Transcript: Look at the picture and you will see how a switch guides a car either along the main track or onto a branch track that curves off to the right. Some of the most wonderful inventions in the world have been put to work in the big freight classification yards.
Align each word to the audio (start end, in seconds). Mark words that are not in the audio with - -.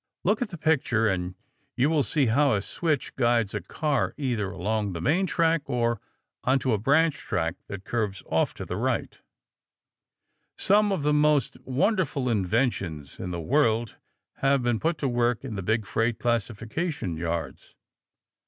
Look 0.23 0.41
at 0.41 0.49
the 0.49 0.57
picture 0.57 1.07
and 1.07 1.35
you 1.75 1.87
will 1.87 2.01
see 2.01 2.25
how 2.25 2.55
a 2.55 2.63
switch 2.63 3.15
guides 3.17 3.53
a 3.53 3.61
car 3.61 4.15
either 4.17 4.49
along 4.49 4.93
the 4.93 4.99
main 4.99 5.27
track 5.27 5.61
or 5.69 6.01
onto 6.43 6.73
a 6.73 6.79
branch 6.79 7.17
track 7.17 7.57
that 7.67 7.83
curves 7.85 8.23
off 8.25 8.55
to 8.55 8.65
the 8.65 8.77
right. 8.77 9.19
Some 10.57 10.91
of 10.91 11.03
the 11.03 11.13
most 11.13 11.55
wonderful 11.65 12.29
inventions 12.29 13.19
in 13.19 13.29
the 13.29 13.39
world 13.39 13.95
have 14.37 14.63
been 14.63 14.79
put 14.79 14.97
to 14.97 15.07
work 15.07 15.43
in 15.45 15.53
the 15.53 15.61
big 15.61 15.85
freight 15.85 16.17
classification 16.17 17.15
yards. 17.15 17.75